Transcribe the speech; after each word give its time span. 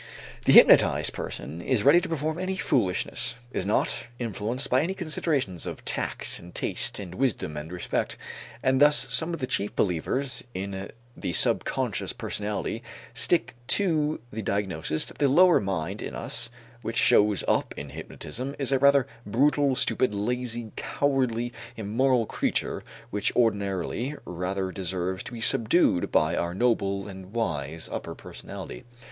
The 0.45 0.51
hypnotized 0.51 1.13
person 1.13 1.61
is 1.61 1.83
ready 1.83 2.01
to 2.01 2.09
perform 2.09 2.39
any 2.39 2.55
foolishness, 2.55 3.35
is 3.51 3.67
not 3.67 4.07
influenced 4.17 4.67
by 4.67 4.81
any 4.81 4.95
considerations 4.95 5.67
of 5.67 5.85
tact 5.85 6.39
and 6.39 6.55
taste 6.55 6.97
and 6.97 7.13
wisdom 7.13 7.55
and 7.55 7.71
respect, 7.71 8.17
and 8.63 8.81
thus 8.81 9.13
some 9.13 9.31
of 9.31 9.39
the 9.39 9.45
chief 9.45 9.75
believers 9.75 10.43
in 10.55 10.89
the 11.15 11.33
subconscious 11.33 12.13
personality 12.13 12.81
stick 13.13 13.53
to 13.67 14.19
the 14.33 14.41
diagnosis 14.41 15.05
that 15.05 15.19
the 15.19 15.27
lower 15.27 15.59
mind 15.59 16.01
in 16.01 16.15
us 16.15 16.49
which 16.81 16.97
shows 16.97 17.43
up 17.47 17.71
in 17.77 17.89
hypnotism 17.91 18.55
is 18.57 18.71
a 18.71 18.79
rather 18.79 19.05
brutal, 19.27 19.75
stupid, 19.75 20.15
lazy, 20.15 20.71
cowardly, 20.75 21.53
immoral 21.77 22.25
creature 22.25 22.83
which 23.11 23.31
ordinarily 23.35 24.15
rather 24.25 24.71
deserves 24.71 25.23
to 25.23 25.31
be 25.33 25.41
subdued 25.41 26.11
by 26.11 26.35
our 26.35 26.55
noble 26.55 27.07
and 27.07 27.33
wise 27.33 27.87
upper 27.91 28.15
personality. 28.15 28.83